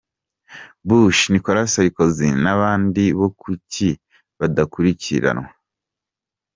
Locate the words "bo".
3.19-3.29